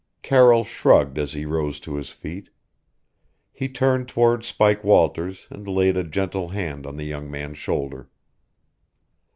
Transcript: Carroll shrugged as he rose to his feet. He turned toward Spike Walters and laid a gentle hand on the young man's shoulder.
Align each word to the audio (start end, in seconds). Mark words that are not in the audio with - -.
Carroll 0.23 0.63
shrugged 0.63 1.19
as 1.19 1.33
he 1.33 1.45
rose 1.45 1.79
to 1.81 1.93
his 1.93 2.09
feet. 2.09 2.49
He 3.53 3.69
turned 3.69 4.07
toward 4.07 4.43
Spike 4.43 4.83
Walters 4.83 5.45
and 5.51 5.67
laid 5.67 5.95
a 5.95 6.03
gentle 6.03 6.49
hand 6.49 6.87
on 6.87 6.97
the 6.97 7.05
young 7.05 7.29
man's 7.29 7.59
shoulder. 7.59 8.09